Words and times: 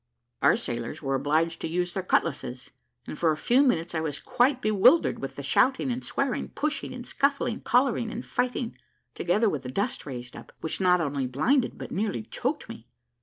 Our 0.41 0.57
sailors 0.57 1.03
were 1.03 1.13
obliged 1.13 1.61
to 1.61 1.67
use 1.67 1.93
their 1.93 2.01
cutlasses, 2.01 2.71
and 3.05 3.19
for 3.19 3.31
a 3.31 3.37
few 3.37 3.61
minutes 3.61 3.93
I 3.93 3.99
was 3.99 4.17
quite 4.17 4.59
bewildered 4.59 5.19
with 5.19 5.35
the 5.35 5.43
shouting 5.43 5.91
and 5.91 6.03
swearing, 6.03 6.49
pushing 6.49 6.91
and 6.91 7.05
scuffling, 7.05 7.61
collaring 7.61 8.09
and 8.11 8.25
fighting, 8.25 8.75
together 9.13 9.47
with 9.47 9.61
the 9.61 9.69
dust 9.69 10.07
raised 10.07 10.35
up, 10.35 10.53
which 10.59 10.81
not 10.81 11.01
only 11.01 11.27
blinded, 11.27 11.77
but 11.77 11.91
nearly 11.91 12.23
choked 12.23 12.67
me. 12.67 12.87